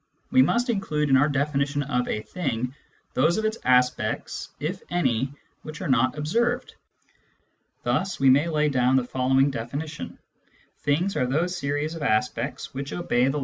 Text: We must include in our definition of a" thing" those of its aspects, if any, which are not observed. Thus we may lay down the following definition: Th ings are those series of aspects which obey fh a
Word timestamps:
We 0.31 0.41
must 0.41 0.69
include 0.71 1.09
in 1.09 1.17
our 1.17 1.29
definition 1.29 1.83
of 1.83 2.07
a" 2.07 2.21
thing" 2.33 2.73
those 3.13 3.37
of 3.37 3.45
its 3.45 3.59
aspects, 3.63 4.49
if 4.59 4.81
any, 4.89 5.31
which 5.61 5.79
are 5.79 5.87
not 5.87 6.17
observed. 6.17 6.73
Thus 7.83 8.19
we 8.19 8.31
may 8.31 8.49
lay 8.49 8.67
down 8.67 8.95
the 8.95 9.03
following 9.03 9.51
definition: 9.51 10.17
Th 10.83 10.99
ings 11.01 11.15
are 11.15 11.27
those 11.27 11.55
series 11.55 11.93
of 11.93 12.01
aspects 12.01 12.73
which 12.73 12.91
obey 12.91 13.25
fh 13.29 13.35
a 13.35 13.39